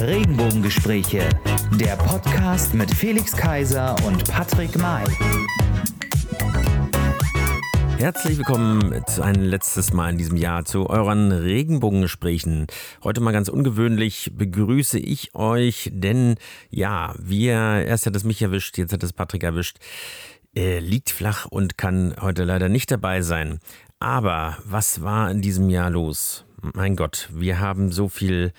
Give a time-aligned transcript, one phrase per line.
[0.00, 1.28] Regenbogengespräche,
[1.78, 5.04] der Podcast mit Felix Kaiser und Patrick May.
[7.98, 12.68] Herzlich willkommen zu ein letztes Mal in diesem Jahr zu euren Regenbogengesprächen.
[13.04, 16.36] Heute mal ganz ungewöhnlich begrüße ich euch, denn
[16.70, 19.80] ja, wir, erst hat es mich erwischt, jetzt hat es Patrick erwischt.
[20.54, 23.60] Er liegt flach und kann heute leider nicht dabei sein.
[23.98, 26.46] Aber was war in diesem Jahr los?
[26.72, 28.54] Mein Gott, wir haben so viel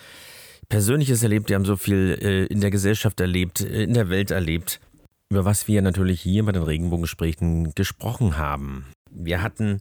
[0.71, 4.31] Persönliches erlebt, wir haben so viel äh, in der Gesellschaft erlebt, äh, in der Welt
[4.31, 4.79] erlebt,
[5.29, 8.85] über was wir natürlich hier bei den Regenbogengesprächen gesprochen haben.
[9.11, 9.79] Wir hatten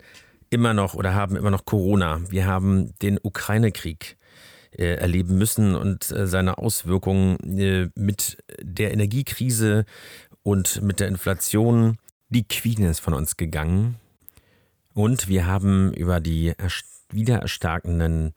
[0.51, 2.21] immer noch oder haben immer noch Corona.
[2.29, 4.17] Wir haben den Ukraine-Krieg
[4.73, 7.37] äh, erleben müssen und äh, seine Auswirkungen
[7.95, 9.85] mit der Energiekrise
[10.43, 11.99] und mit der Inflation.
[12.31, 13.95] Die Queen ist von uns gegangen.
[14.93, 16.53] Und wir haben über die
[17.13, 18.33] wieder erstarkenden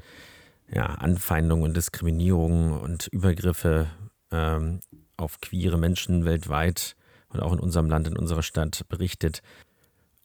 [0.73, 3.87] ja, Anfeindungen und Diskriminierungen und Übergriffe
[4.31, 4.79] ähm,
[5.17, 6.95] auf queere Menschen weltweit
[7.29, 9.41] und auch in unserem Land, in unserer Stadt berichtet.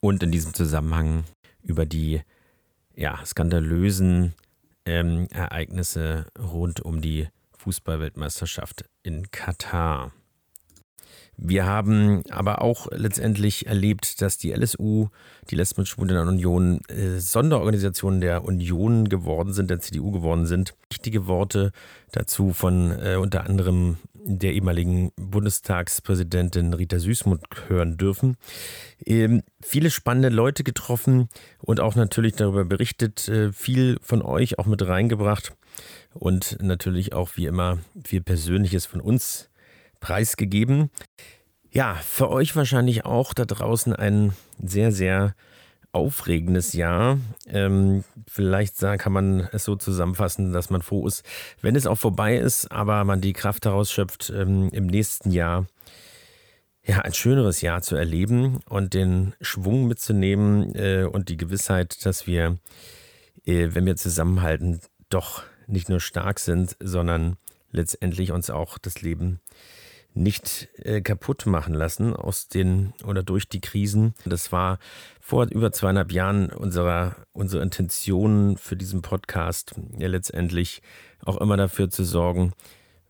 [0.01, 1.25] Und in diesem Zusammenhang
[1.63, 2.23] über die
[2.95, 4.35] ja, skandalösen
[4.85, 10.13] ähm, Ereignisse rund um die Fußballweltmeisterschaft in Katar.
[11.41, 15.09] Wir haben aber auch letztendlich erlebt, dass die LSU,
[15.51, 20.75] die Lesben und Schwulen Union, äh, Sonderorganisationen der Union geworden sind, der CDU geworden sind.
[20.91, 21.71] Wichtige Worte
[22.11, 28.37] dazu von äh, unter anderem der ehemaligen Bundestagspräsidentin Rita Süßmuth hören dürfen.
[29.07, 31.29] Ähm, viele spannende Leute getroffen
[31.61, 35.53] und auch natürlich darüber berichtet, äh, viel von euch auch mit reingebracht
[36.15, 39.48] und natürlich auch wie immer viel Persönliches von uns
[40.01, 40.91] preisgegeben.
[41.71, 44.33] Ja, für euch wahrscheinlich auch da draußen ein
[44.63, 45.35] sehr, sehr
[45.93, 47.19] aufregendes Jahr.
[47.47, 51.25] Ähm, vielleicht kann man es so zusammenfassen, dass man froh ist,
[51.61, 55.67] wenn es auch vorbei ist, aber man die Kraft daraus schöpft, ähm, im nächsten Jahr
[56.85, 62.27] ja, ein schöneres Jahr zu erleben und den Schwung mitzunehmen äh, und die Gewissheit, dass
[62.27, 62.59] wir,
[63.45, 67.37] äh, wenn wir zusammenhalten, doch nicht nur stark sind, sondern
[67.73, 69.41] letztendlich uns auch das Leben
[70.15, 74.15] nicht äh, kaputt machen lassen aus den oder durch die Krisen.
[74.25, 74.79] Das war
[75.21, 80.83] vor über zweieinhalb Jahren unserer, unsere Intention für diesen Podcast, ja letztendlich
[81.25, 82.53] auch immer dafür zu sorgen,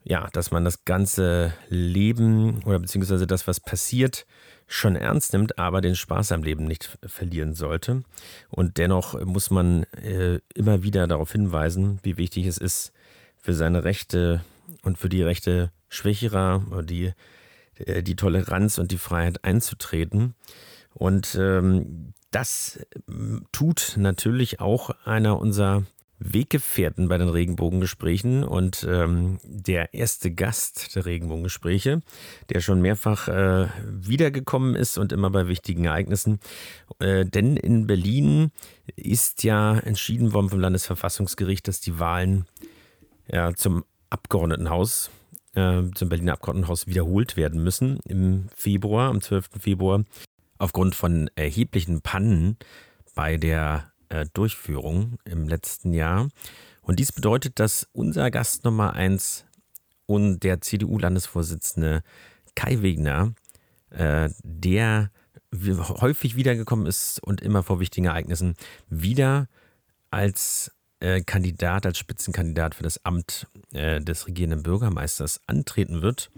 [0.03, 4.25] ja, dass man das ganze Leben oder beziehungsweise das, was passiert,
[4.67, 8.03] schon ernst nimmt, aber den Spaß am Leben nicht verlieren sollte.
[8.49, 12.93] Und dennoch muss man äh, immer wieder darauf hinweisen, wie wichtig es ist,
[13.37, 14.41] für seine Rechte
[14.83, 17.13] und für die Rechte Schwächerer, die,
[17.75, 20.35] äh, die Toleranz und die Freiheit einzutreten.
[20.93, 25.83] Und ähm, das ähm, tut natürlich auch einer unserer
[26.19, 32.01] Weggefährten bei den Regenbogengesprächen und ähm, der erste Gast der Regenbogengespräche,
[32.49, 36.39] der schon mehrfach äh, wiedergekommen ist und immer bei wichtigen Ereignissen.
[36.99, 38.51] Äh, denn in Berlin
[38.97, 42.45] ist ja entschieden worden vom Landesverfassungsgericht, dass die Wahlen
[43.31, 45.09] ja, zum Abgeordnetenhaus,
[45.55, 49.49] äh, zum Berliner Abgeordnetenhaus wiederholt werden müssen im Februar, am 12.
[49.59, 50.03] Februar,
[50.57, 52.57] aufgrund von erheblichen Pannen
[53.15, 56.29] bei der äh, Durchführung im letzten Jahr.
[56.81, 59.45] Und dies bedeutet, dass unser Gast Nummer eins
[60.05, 62.01] und der CDU-Landesvorsitzende
[62.55, 63.33] Kai Wegner,
[63.91, 65.11] äh, der
[65.53, 68.55] häufig wiedergekommen ist und immer vor wichtigen Ereignissen,
[68.89, 69.47] wieder
[70.11, 76.29] als äh, Kandidat, als Spitzenkandidat für das Amt äh, des regierenden Bürgermeisters antreten wird.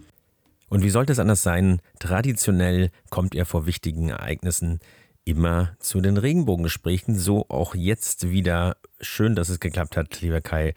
[0.70, 1.82] Und wie sollte es anders sein?
[2.00, 4.80] Traditionell kommt er vor wichtigen Ereignissen
[5.26, 7.18] immer zu den Regenbogengesprächen.
[7.18, 8.78] So auch jetzt wieder.
[9.00, 10.74] Schön, dass es geklappt hat, lieber Kai,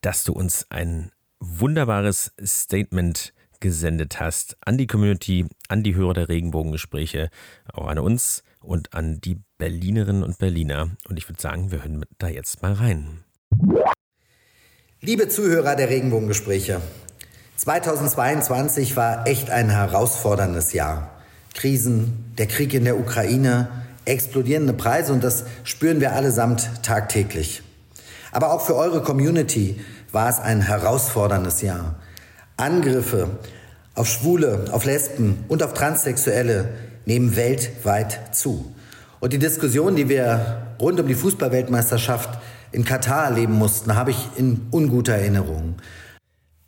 [0.00, 6.28] dass du uns ein wunderbares Statement gesendet hast an die Community, an die Hörer der
[6.28, 7.30] Regenbogengespräche,
[7.72, 10.90] auch an uns und an die Berlinerinnen und Berliner.
[11.08, 13.24] Und ich würde sagen, wir hören da jetzt mal rein.
[15.00, 16.80] Liebe Zuhörer der Regenbogengespräche,
[17.56, 21.10] 2022 war echt ein herausforderndes Jahr.
[21.54, 23.68] Krisen, der Krieg in der Ukraine,
[24.04, 27.62] explodierende Preise und das spüren wir allesamt tagtäglich.
[28.32, 29.80] Aber auch für eure Community
[30.12, 31.96] war es ein herausforderndes Jahr.
[32.56, 33.38] Angriffe
[33.98, 36.68] auf Schwule, auf Lesben und auf Transsexuelle
[37.04, 38.72] nehmen weltweit zu.
[39.18, 42.38] Und die Diskussion, die wir rund um die Fußballweltmeisterschaft
[42.70, 45.74] in Katar erleben mussten, habe ich in unguter Erinnerung.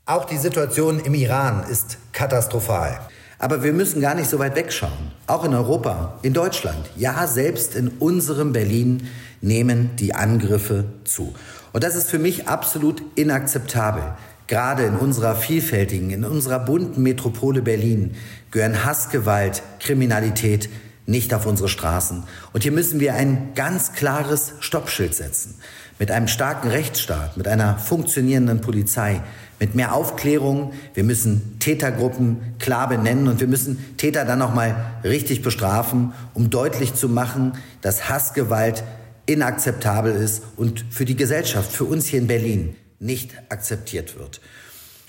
[0.06, 2.99] Auch die Situation im Iran ist katastrophal.
[3.38, 5.12] Aber wir müssen gar nicht so weit wegschauen.
[5.29, 9.09] Auch in Europa, in Deutschland, ja, selbst in unserem Berlin
[9.41, 11.33] nehmen die Angriffe zu.
[11.73, 14.03] Und das ist für mich absolut inakzeptabel.
[14.50, 18.17] Gerade in unserer vielfältigen, in unserer bunten Metropole Berlin
[18.50, 20.69] gehören Hassgewalt, Kriminalität
[21.06, 22.25] nicht auf unsere Straßen.
[22.52, 25.55] Und hier müssen wir ein ganz klares Stoppschild setzen.
[26.00, 29.23] Mit einem starken Rechtsstaat, mit einer funktionierenden Polizei,
[29.61, 30.73] mit mehr Aufklärung.
[30.94, 34.75] Wir müssen Tätergruppen klar benennen und wir müssen Täter dann auch mal
[35.05, 37.52] richtig bestrafen, um deutlich zu machen,
[37.82, 38.82] dass Hassgewalt
[39.26, 44.41] inakzeptabel ist und für die Gesellschaft, für uns hier in Berlin nicht akzeptiert wird.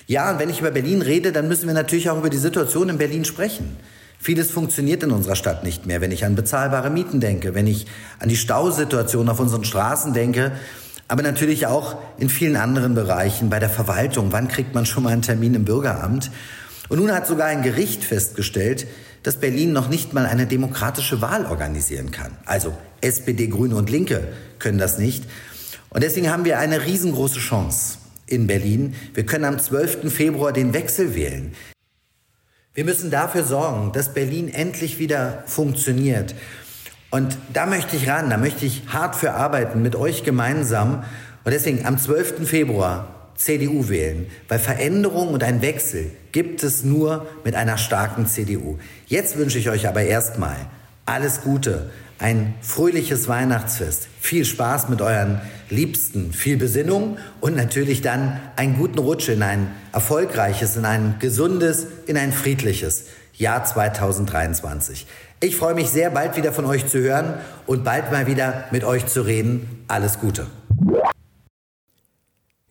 [0.08, 2.90] Ja, und wenn ich über Berlin rede, dann müssen wir natürlich auch über die Situation
[2.90, 3.78] in Berlin sprechen.
[4.18, 6.02] Vieles funktioniert in unserer Stadt nicht mehr.
[6.02, 7.88] Wenn ich an bezahlbare Mieten denke, wenn ich
[8.20, 10.52] an die Stausituation auf unseren Straßen denke,
[11.08, 14.32] aber natürlich auch in vielen anderen Bereichen, bei der Verwaltung.
[14.32, 16.32] Wann kriegt man schon mal einen Termin im Bürgeramt?
[16.88, 18.88] Und nun hat sogar ein Gericht festgestellt,
[19.24, 22.32] dass Berlin noch nicht mal eine demokratische Wahl organisieren kann.
[22.46, 24.30] Also SPD, Grüne und Linke
[24.60, 25.26] können das nicht.
[25.92, 28.96] Und deswegen haben wir eine riesengroße Chance in Berlin.
[29.14, 30.12] Wir können am 12.
[30.12, 31.54] Februar den Wechsel wählen.
[32.74, 36.34] Wir müssen dafür sorgen, dass Berlin endlich wieder funktioniert.
[37.10, 41.04] Und da möchte ich ran, da möchte ich hart für arbeiten mit euch gemeinsam.
[41.44, 42.48] Und deswegen am 12.
[42.48, 48.80] Februar CDU wählen, weil Veränderung und ein Wechsel gibt es nur mit einer starken CDU.
[49.08, 50.56] Jetzt wünsche ich euch aber erstmal
[51.06, 51.90] alles Gute,
[52.22, 59.00] ein fröhliches Weihnachtsfest, viel Spaß mit euren Liebsten, viel Besinnung und natürlich dann einen guten
[59.00, 65.08] Rutsch in ein erfolgreiches, in ein gesundes, in ein friedliches Jahr 2023.
[65.40, 67.34] Ich freue mich sehr, bald wieder von euch zu hören
[67.66, 69.84] und bald mal wieder mit euch zu reden.
[69.88, 70.46] Alles Gute.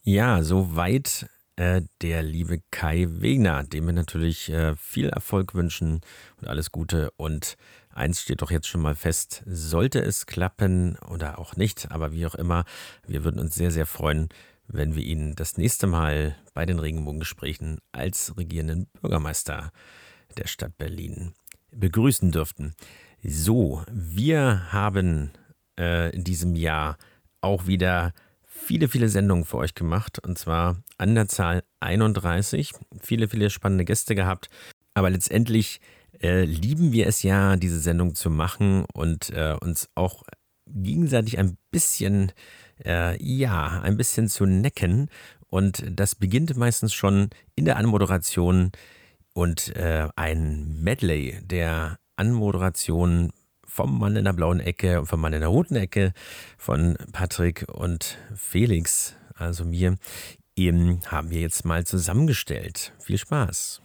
[0.02, 1.26] Ja, soweit
[1.56, 6.00] äh, der liebe Kai Wegner, dem wir natürlich äh, viel Erfolg wünschen
[6.40, 7.10] und alles Gute.
[7.16, 7.56] Und
[7.90, 12.26] eins steht doch jetzt schon mal fest, sollte es klappen oder auch nicht, aber wie
[12.26, 12.64] auch immer,
[13.06, 14.28] wir würden uns sehr, sehr freuen,
[14.66, 19.72] wenn wir ihn das nächste Mal bei den Regenbogengesprächen als regierenden Bürgermeister
[20.36, 21.34] der Stadt Berlin
[21.72, 22.74] begrüßen dürften.
[23.22, 25.30] So, wir haben
[25.78, 26.96] äh, in diesem Jahr
[27.40, 28.12] auch wieder
[28.44, 32.72] viele, viele Sendungen für euch gemacht und zwar an der Zahl 31.
[33.00, 34.48] Viele, viele spannende Gäste gehabt.
[34.94, 35.80] Aber letztendlich
[36.22, 40.22] äh, lieben wir es ja, diese Sendung zu machen und äh, uns auch
[40.66, 42.32] gegenseitig ein bisschen,
[42.84, 45.08] äh, ja, ein bisschen zu necken.
[45.48, 48.70] Und das beginnt meistens schon in der Anmoderation
[49.32, 53.32] und äh, ein Medley der Anmoderation
[53.64, 56.12] vom Mann in der blauen Ecke und vom Mann in der roten Ecke
[56.58, 59.96] von Patrick und Felix, also mir,
[60.56, 62.92] eben haben wir jetzt mal zusammengestellt.
[62.98, 63.80] Viel Spaß.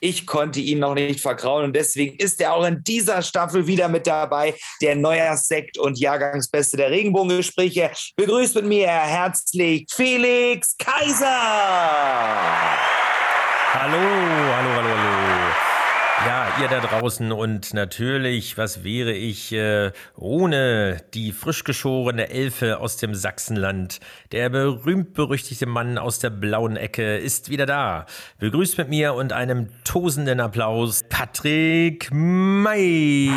[0.00, 3.88] Ich konnte ihn noch nicht vertrauen und deswegen ist er auch in dieser Staffel wieder
[3.88, 4.54] mit dabei.
[4.80, 7.90] Der Neujahrssekt und Jahrgangsbeste der Regenbogengespräche.
[8.16, 11.26] Begrüßt mit mir herzlich Felix Kaiser.
[13.72, 15.09] Hallo, hallo, hallo, hallo.
[16.26, 22.78] Ja, ihr da draußen und natürlich, was wäre ich äh, ohne die frisch geschorene Elfe
[22.78, 24.00] aus dem Sachsenland?
[24.30, 28.04] Der berühmt-berüchtigte Mann aus der blauen Ecke ist wieder da.
[28.38, 33.30] Begrüßt mit mir und einem tosenden Applaus Patrick May.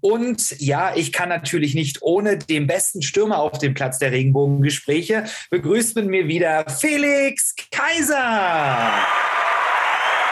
[0.00, 5.24] Und ja, ich kann natürlich nicht ohne den besten Stürmer auf dem Platz der Regenbogengespräche.
[5.50, 8.92] Begrüßt mit mir wieder Felix Kaiser.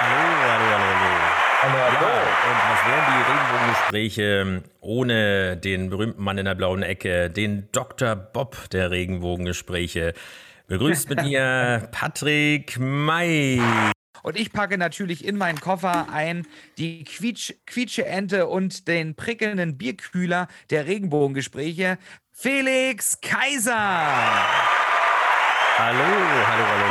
[0.00, 1.07] Hallo, hallo, hallo,
[1.68, 1.78] hallo.
[1.80, 2.06] hallo, hallo.
[2.06, 7.68] Ja, und was wären die Regenbogengespräche ohne den berühmten Mann in der blauen Ecke, den
[7.72, 8.16] Dr.
[8.16, 10.14] Bob der Regenbogengespräche?
[10.66, 13.60] Begrüßt mit mir Patrick May.
[14.22, 16.46] Und ich packe natürlich in meinen Koffer ein
[16.76, 21.98] die Quietsch, Quietsche-Ente und den prickelnden Bierkühler der Regenbogengespräche.
[22.32, 23.74] Felix Kaiser.
[25.78, 26.86] Hallo, hallo, hallo,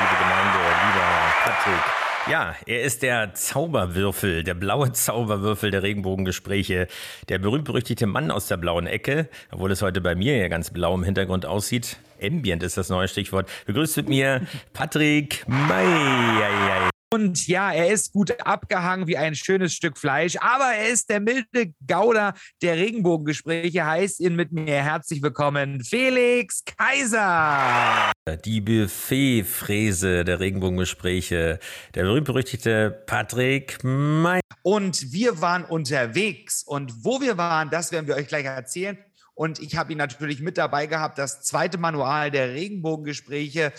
[0.00, 1.08] liebe Gemeinde, lieber
[1.44, 2.01] Patrick.
[2.30, 6.86] Ja, er ist der Zauberwürfel, der blaue Zauberwürfel der Regenbogengespräche,
[7.28, 10.94] der berühmt-berüchtigte Mann aus der blauen Ecke, obwohl es heute bei mir ja ganz blau
[10.94, 11.96] im Hintergrund aussieht.
[12.22, 13.50] Ambient ist das neue Stichwort.
[13.66, 16.91] Begrüßt mit mir Patrick May.
[17.12, 21.20] Und ja, er ist gut abgehangen wie ein schönes Stück Fleisch, aber er ist der
[21.20, 23.84] milde Gauder der Regenbogengespräche.
[23.84, 28.12] Heißt ihn mit mir herzlich willkommen, Felix Kaiser.
[28.46, 31.58] Die Buffetfräse der Regenbogengespräche,
[31.94, 34.40] der berühmt-berüchtigte Patrick May.
[34.62, 36.62] Und wir waren unterwegs.
[36.62, 38.96] Und wo wir waren, das werden wir euch gleich erzählen.
[39.34, 43.72] Und ich habe ihn natürlich mit dabei gehabt, das zweite Manual der Regenbogengespräche.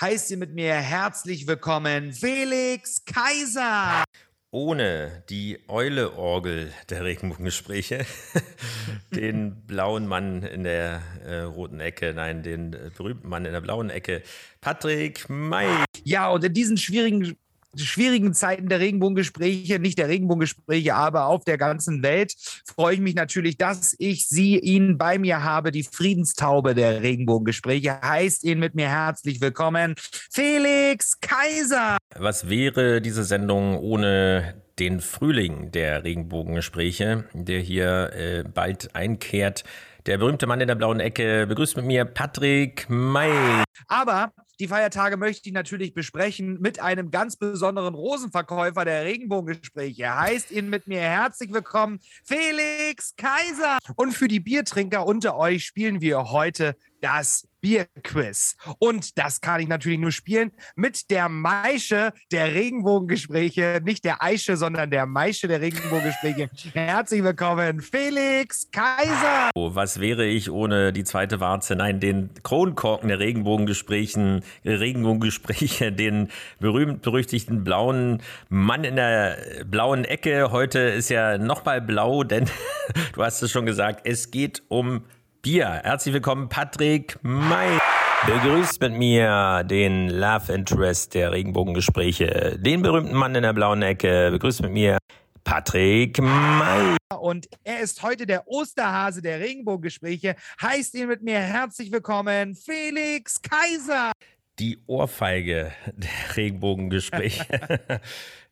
[0.00, 4.04] Heißt ihr mit mir herzlich willkommen, Felix Kaiser.
[4.50, 8.06] ohne die Eule-Orgel der Regenbogengespräche,
[9.14, 13.60] den blauen Mann in der äh, roten Ecke, nein, den äh, berühmten Mann in der
[13.60, 14.22] blauen Ecke,
[14.60, 15.68] Patrick May.
[16.04, 17.36] Ja, und in diesen schwierigen
[17.76, 22.34] schwierigen Zeiten der Regenbogengespräche, nicht der Regenbogengespräche, aber auf der ganzen Welt,
[22.66, 25.70] freue ich mich natürlich, dass ich Sie, ihn bei mir habe.
[25.70, 29.94] Die Friedenstaube der Regenbogengespräche heißt Ihnen mit mir herzlich willkommen,
[30.30, 31.98] Felix Kaiser.
[32.16, 39.64] Was wäre diese Sendung ohne den Frühling der Regenbogengespräche, der hier äh, bald einkehrt?
[40.06, 43.62] Der berühmte Mann in der blauen Ecke begrüßt mit mir Patrick May.
[43.88, 50.16] Aber die Feiertage möchte ich natürlich besprechen mit einem ganz besonderen Rosenverkäufer der Regenbogengespräche.
[50.16, 53.78] Heißt Ihnen mit mir herzlich willkommen, Felix Kaiser.
[53.94, 58.56] Und für die Biertrinker unter euch spielen wir heute das Bierquiz.
[58.78, 63.80] Und das kann ich natürlich nur spielen mit der Maische der Regenbogengespräche.
[63.84, 66.50] Nicht der Eische, sondern der Maische der Regenbogengespräche.
[66.72, 69.50] Herzlich willkommen, Felix Kaiser.
[69.54, 71.74] Oh, was wäre ich ohne die zweite Warze?
[71.74, 76.28] Nein, den Kronkorken der Regenbogengesprächen, Regenbogengespräche, den
[76.60, 80.52] berühmt-berüchtigten blauen Mann in der blauen Ecke.
[80.52, 82.48] Heute ist ja nochmal blau, denn
[83.14, 85.02] du hast es schon gesagt, es geht um
[85.42, 85.80] Bier.
[85.84, 87.78] Herzlich willkommen, Patrick May.
[88.26, 94.30] Begrüßt mit mir den Love Interest der Regenbogengespräche, den berühmten Mann in der blauen Ecke.
[94.32, 94.98] Begrüßt mit mir
[95.44, 96.96] Patrick May.
[97.20, 100.34] Und er ist heute der Osterhase der Regenbogengespräche.
[100.60, 104.10] Heißt ihn mit mir herzlich willkommen, Felix Kaiser.
[104.58, 107.46] Die Ohrfeige der Regenbogengespräche.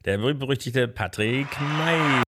[0.05, 2.23] der berühmt-berüchtigte Patrick May.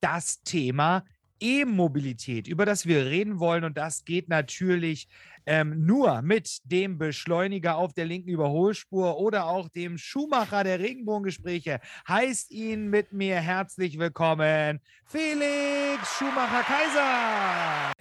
[0.00, 1.04] Das Thema
[1.42, 3.64] E-Mobilität, über das wir reden wollen.
[3.64, 5.08] Und das geht natürlich
[5.44, 11.80] ähm, nur mit dem Beschleuniger auf der linken Überholspur oder auch dem Schuhmacher der Regenbogengespräche.
[12.06, 17.92] Heißt ihn mit mir herzlich willkommen, Felix Schumacher Kaiser.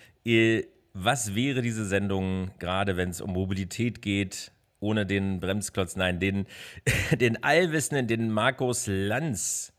[0.94, 5.96] Was wäre diese Sendung, gerade wenn es um Mobilität geht, ohne den Bremsklotz?
[5.96, 6.46] Nein, den,
[7.20, 9.74] den allwissenden, den Markus Lanz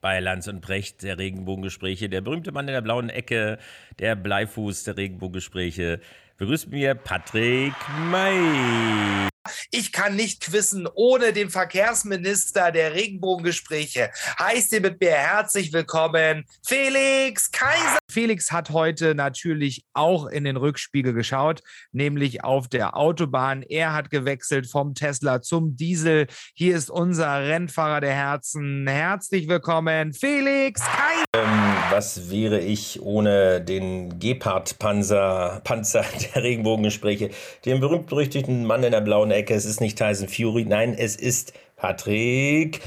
[0.00, 2.08] bei Lanz und Brecht der Regenbogengespräche.
[2.08, 3.58] Der berühmte Mann in der blauen Ecke,
[3.98, 6.00] der Bleifuß der Regenbogengespräche.
[6.38, 7.74] Begrüßt mir Patrick
[8.10, 9.28] May.
[9.70, 14.10] Ich kann nicht quizzen ohne den Verkehrsminister der Regenbogengespräche.
[14.38, 17.98] Heißt ihr mit mir herzlich willkommen, Felix Kaiser.
[18.10, 21.62] Felix hat heute natürlich auch in den Rückspiegel geschaut,
[21.92, 23.62] nämlich auf der Autobahn.
[23.62, 26.26] Er hat gewechselt vom Tesla zum Diesel.
[26.54, 28.86] Hier ist unser Rennfahrer der Herzen.
[28.86, 31.24] Herzlich willkommen, Felix Kaiser.
[31.34, 37.30] Ähm, was wäre ich ohne den Gepard-Panzer Panzer der Regenbogengespräche,
[37.64, 39.54] den berühmt-berüchtigten Mann in der blauen Ecke?
[39.54, 42.80] Es ist nicht Tyson Fury, nein, es ist Patrick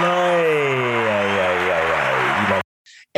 [0.00, 0.88] May.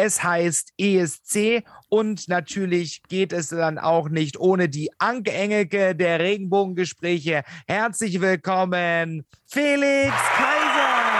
[0.03, 6.21] Es heißt ESC und natürlich geht es dann auch nicht ohne die Anke Engelke der
[6.21, 7.43] Regenbogengespräche.
[7.67, 11.11] Herzlich willkommen, Felix Kaiser.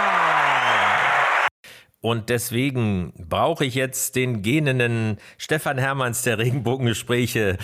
[1.99, 7.59] Und deswegen brauche ich jetzt den gähnenden Stefan Hermanns der Regenbogengespräche.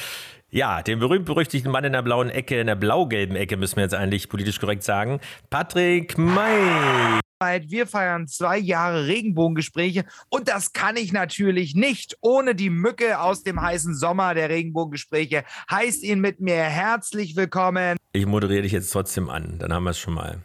[0.50, 3.94] Ja, den berühmt-berüchtigten Mann in der blauen Ecke, in der blau-gelben Ecke, müssen wir jetzt
[3.94, 5.20] eigentlich politisch korrekt sagen.
[5.50, 7.20] Patrick May.
[7.68, 13.44] Wir feiern zwei Jahre Regenbogengespräche und das kann ich natürlich nicht ohne die Mücke aus
[13.44, 15.44] dem heißen Sommer der Regenbogengespräche.
[15.70, 17.98] Heißt ihn mit mir herzlich willkommen.
[18.14, 20.40] Ich moderiere dich jetzt trotzdem an, dann haben wir es schon mal.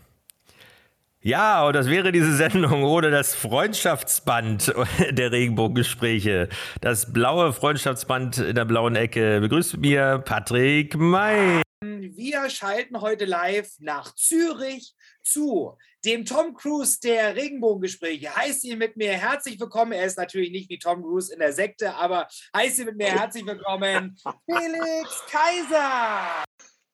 [1.24, 4.74] Ja, und das wäre diese Sendung ohne das Freundschaftsband
[5.12, 6.48] der Regenbogengespräche.
[6.80, 9.40] Das blaue Freundschaftsband in der blauen Ecke.
[9.40, 11.62] Begrüßt mir Patrick May.
[11.80, 18.34] Wir schalten heute live nach Zürich zu dem Tom Cruise der Regenbogengespräche.
[18.34, 19.92] Heißt ihn mit mir herzlich willkommen.
[19.92, 22.26] Er ist natürlich nicht wie Tom Cruise in der Sekte, aber
[22.56, 24.18] heißt ihn mit mir herzlich willkommen,
[24.50, 26.44] Felix Kaiser.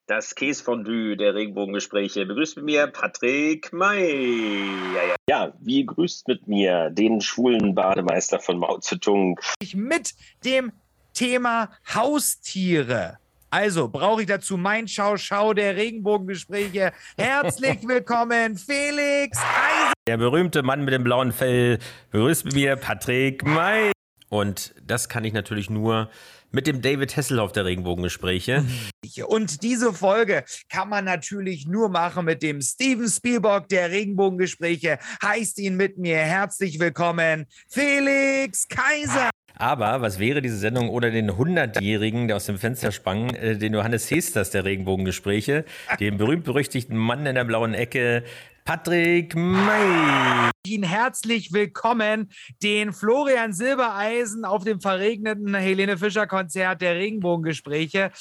[0.09, 2.25] Das Käsefondue der Regenbogengespräche.
[2.25, 4.65] Begrüßt mit mir Patrick May.
[4.95, 5.15] Ja, ja.
[5.29, 9.39] ja, wie grüßt mit mir den schwulen Bademeister von Mao Zedong.
[9.75, 10.71] Mit dem
[11.13, 13.19] Thema Haustiere.
[13.51, 16.91] Also brauche ich dazu mein Schau-Schau der Regenbogengespräche.
[17.15, 19.93] Herzlich willkommen, Felix Eisen.
[20.07, 21.77] Der berühmte Mann mit dem blauen Fell
[22.09, 23.91] begrüßt mit mir Patrick May.
[24.29, 26.09] Und das kann ich natürlich nur
[26.51, 28.65] mit dem David Hasselhoff der Regenbogengespräche.
[29.27, 34.99] Und diese Folge kann man natürlich nur machen mit dem Steven Spielberg der Regenbogengespräche.
[35.23, 39.29] Heißt ihn mit mir herzlich willkommen, Felix Kaiser.
[39.55, 43.73] Aber was wäre diese Sendung ohne den 100-Jährigen, der aus dem Fenster sprang, äh, den
[43.73, 45.65] Johannes Hesters der Regenbogengespräche,
[45.99, 48.23] den berühmt-berüchtigten Mann in der blauen Ecke,
[48.63, 50.51] Patrick May.
[50.67, 52.29] Ihnen herzlich willkommen,
[52.61, 58.11] den Florian Silbereisen auf dem verregneten Helene Fischer Konzert der Regenbogengespräche.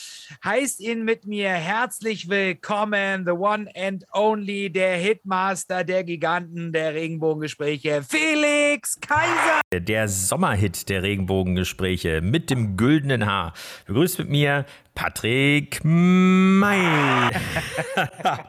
[0.45, 6.95] Heißt Ihnen mit mir herzlich willkommen, the one and only, der Hitmaster der Giganten der
[6.95, 9.61] Regenbogengespräche, Felix Kaiser.
[9.75, 13.53] Der Sommerhit der Regenbogengespräche mit dem güldenen Haar.
[13.87, 14.65] Begrüßt mit mir
[14.95, 17.31] Patrick May.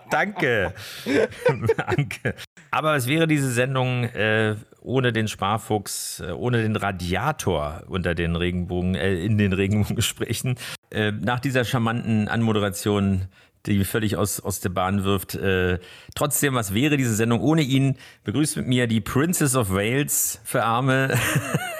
[0.09, 0.73] Danke.
[1.77, 2.35] Danke.
[2.71, 8.35] Aber es wäre diese Sendung äh, ohne den Sparfuchs, äh, ohne den Radiator unter den
[8.35, 10.55] Regenbogen, äh, in den Regenbogengesprächen.
[10.91, 13.27] Äh, nach dieser charmanten Anmoderation
[13.65, 15.35] die völlig aus, aus der Bahn wirft.
[15.35, 15.79] Äh,
[16.15, 17.97] trotzdem, was wäre diese Sendung ohne ihn?
[18.23, 21.13] Begrüßt mit mir die Princess of Wales für Arme.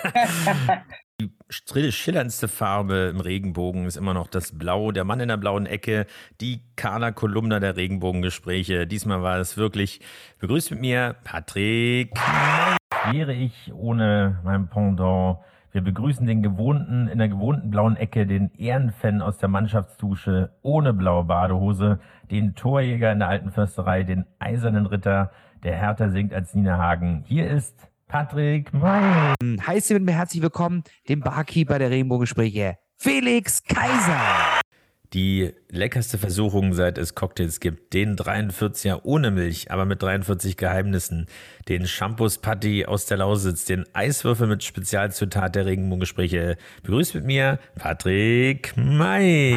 [1.50, 6.06] schillerndste Farbe im Regenbogen ist immer noch das Blau, der Mann in der blauen Ecke,
[6.42, 8.88] die Carla Kolumna der Regenbogengespräche.
[8.88, 10.02] Diesmal war es wirklich.
[10.40, 12.12] Begrüßt mit mir Patrick.
[13.12, 15.40] Wäre ich ohne mein Pendant
[15.72, 20.94] wir begrüßen den gewohnten, in der gewohnten blauen Ecke, den Ehrenfan aus der Mannschaftsdusche ohne
[20.94, 22.00] blaue Badehose,
[22.32, 25.32] den Torjäger in der alten Försterei, den eisernen Ritter,
[25.64, 27.24] der härter singt als Nina Hagen.
[27.28, 29.36] Hier ist Patrick May.
[29.66, 34.60] Heiße mit mir herzlich willkommen, dem Barkeeper der Regenbogengespräche, Felix Kaiser
[35.14, 37.94] die leckerste Versuchung, seit es Cocktails gibt.
[37.94, 41.26] Den 43er ohne Milch, aber mit 43 Geheimnissen.
[41.68, 43.66] Den Shampoos Patty aus der Lausitz.
[43.66, 46.58] Den Eiswürfel mit Spezialzutat der Regenbogengespräche.
[46.84, 49.56] Begrüßt mit mir Patrick May.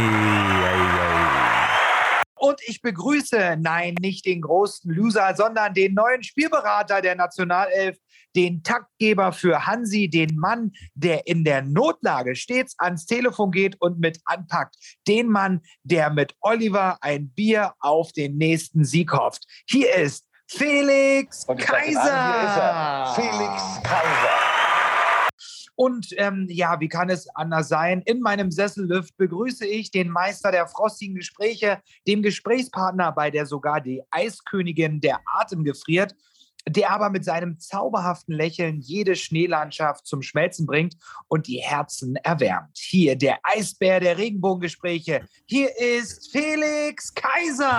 [2.37, 7.99] Und ich begrüße, nein, nicht den großen Loser, sondern den neuen Spielberater der Nationalelf,
[8.35, 13.99] den Taktgeber für Hansi, den Mann, der in der Notlage stets ans Telefon geht und
[13.99, 14.77] mit anpackt,
[15.09, 19.45] den Mann, der mit Oliver ein Bier auf den nächsten Sieg hofft.
[19.69, 22.13] Hier ist Felix Kaiser.
[22.13, 23.39] An, hier ist.
[23.39, 24.53] Felix Kaiser.
[25.75, 28.03] Und ähm, ja, wie kann es anders sein?
[28.05, 33.81] In meinem Sessellift begrüße ich den Meister der frostigen Gespräche, dem Gesprächspartner, bei der sogar
[33.81, 36.15] die Eiskönigin der Atem gefriert
[36.69, 40.97] der aber mit seinem zauberhaften Lächeln jede Schneelandschaft zum Schmelzen bringt
[41.29, 42.79] und die Herzen erwärmt.
[42.79, 45.23] Hier der Eisbär der Regenbogengespräche.
[45.47, 47.71] Hier ist Felix Kaiser.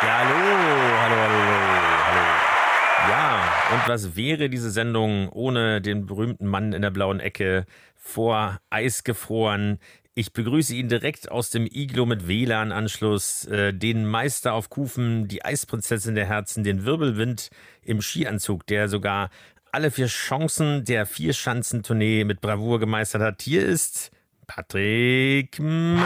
[0.00, 0.36] Ja, hallo,
[1.00, 1.34] hallo, hallo,
[2.06, 2.38] hallo.
[3.08, 8.58] Ja, und was wäre diese Sendung ohne den berühmten Mann in der blauen Ecke vor
[8.70, 9.78] Eis gefroren?
[10.18, 15.44] Ich begrüße ihn direkt aus dem Iglo mit WLAN-Anschluss, äh, den Meister auf Kufen, die
[15.44, 17.50] Eisprinzessin der Herzen, den Wirbelwind
[17.84, 19.30] im Skianzug, der sogar
[19.70, 23.42] alle vier Chancen der Vierschanzentournee mit Bravour gemeistert hat.
[23.42, 24.10] Hier ist
[24.48, 26.02] Patrick May.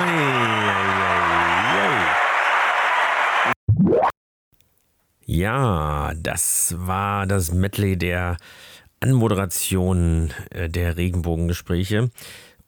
[5.24, 8.36] Ja, das war das Medley der
[9.00, 12.10] Anmoderation äh, der Regenbogengespräche.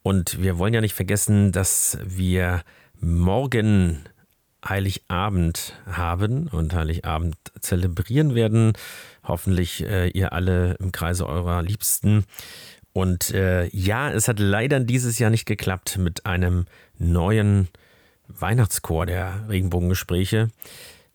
[0.05, 2.63] Und wir wollen ja nicht vergessen, dass wir
[3.01, 4.05] morgen
[4.63, 8.75] Heiligabend haben und Heiligabend zelebrieren werden.
[9.23, 12.27] Hoffentlich äh, ihr alle im Kreise eurer Liebsten.
[12.93, 16.67] Und äh, ja, es hat leider dieses Jahr nicht geklappt mit einem
[16.99, 17.69] neuen
[18.29, 20.51] Weihnachtschor der Regenbogengespräche.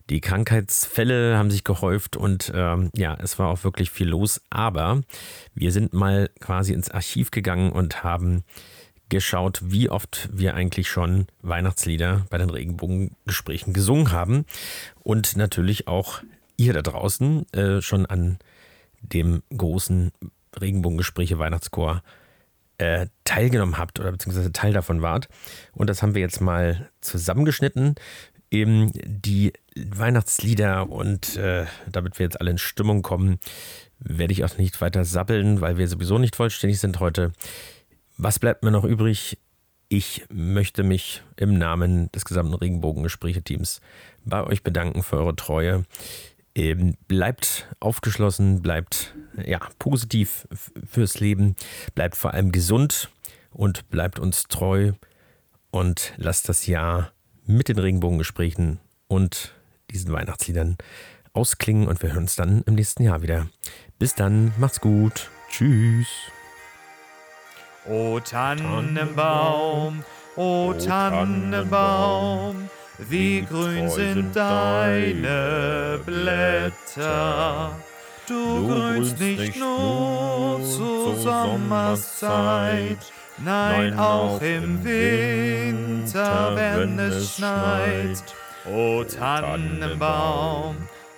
[0.09, 4.41] Die Krankheitsfälle haben sich gehäuft und ähm, ja, es war auch wirklich viel los.
[4.49, 5.01] Aber
[5.53, 8.43] wir sind mal quasi ins Archiv gegangen und haben
[9.09, 14.45] geschaut, wie oft wir eigentlich schon Weihnachtslieder bei den Regenbogengesprächen gesungen haben.
[15.03, 16.21] Und natürlich auch
[16.57, 18.39] ihr da draußen äh, schon an
[19.01, 20.11] dem großen
[20.59, 22.03] Regenbogengespräche Weihnachtschor
[22.77, 25.27] äh, teilgenommen habt oder beziehungsweise Teil davon wart.
[25.73, 27.95] Und das haben wir jetzt mal zusammengeschnitten.
[28.51, 33.39] Eben die Weihnachtslieder und äh, damit wir jetzt alle in Stimmung kommen,
[33.99, 37.31] werde ich auch nicht weiter sabbeln, weil wir sowieso nicht vollständig sind heute.
[38.21, 39.37] Was bleibt mir noch übrig?
[39.87, 43.79] Ich möchte mich im Namen des gesamten Regenbogengespräche-Teams
[44.25, 45.85] bei euch bedanken für eure Treue.
[46.53, 50.49] Ähm, bleibt aufgeschlossen, bleibt ja, positiv
[50.85, 51.55] fürs Leben,
[51.95, 53.09] bleibt vor allem gesund
[53.51, 54.91] und bleibt uns treu
[55.71, 57.13] und lasst das Jahr
[57.45, 59.55] mit den Regenbogengesprächen und
[59.91, 60.75] diesen Weihnachtsliedern
[61.31, 63.47] ausklingen und wir hören uns dann im nächsten Jahr wieder.
[63.97, 65.31] Bis dann, macht's gut.
[65.49, 66.07] Tschüss.
[67.85, 70.03] O Tannenbaum,
[70.35, 77.71] o Tannenbaum, wie grün sind deine Blätter.
[78.27, 82.97] Du grünst nicht nur zur Sommerszeit,
[83.37, 88.23] nein auch im Winter, wenn es schneit.
[88.65, 90.75] O Tannenbaum,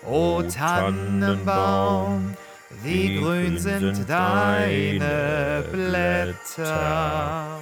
[0.08, 2.36] O Tannenbaum,
[2.84, 7.60] wie grün sind deine Blätter.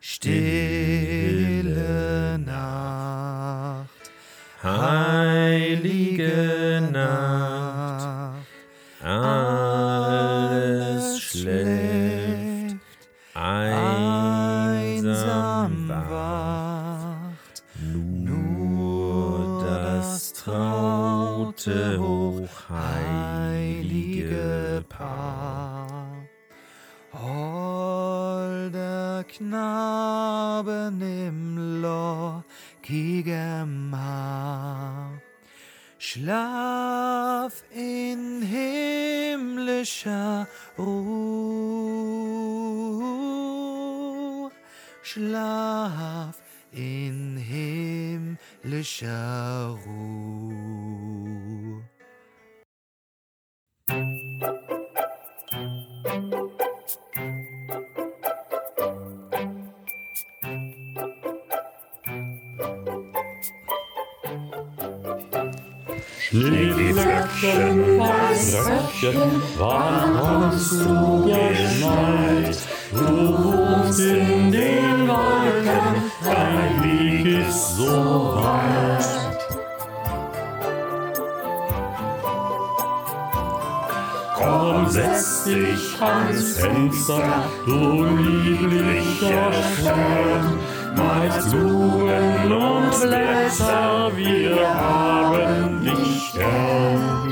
[0.00, 1.31] Stille
[46.72, 47.36] in
[48.62, 51.12] himmlischer Ruhe.
[66.18, 72.56] Schneeflöckchen, Weißröckchen, wann kommst du geschneit?
[72.90, 73.06] Du
[73.44, 76.01] wohnst in den Wolken,
[76.32, 79.06] dein Weg ist so weit.
[84.36, 90.58] Komm, setz dich ans Fenster, du lieblicher Stern.
[90.96, 97.22] Meist Blumen und Blätter, wir haben dich gern.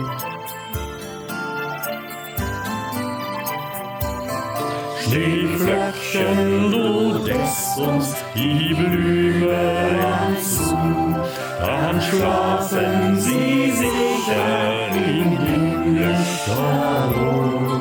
[5.02, 6.80] Schneeflöckchen, du
[7.70, 10.76] deckst uns die Blume zu,
[11.61, 17.80] dann schlafen sie sicher in himmlischer Ruhe.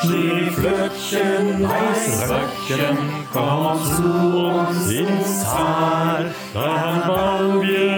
[0.00, 2.98] Schneeflöckchen, Weißröckchen,
[3.32, 6.34] komm zu uns ins Tal.
[6.54, 7.95] Dann bauen wir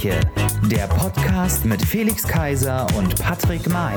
[0.00, 0.20] Regenbogengespräche,
[0.70, 3.94] der Podcast mit Felix Kaiser und Patrick May.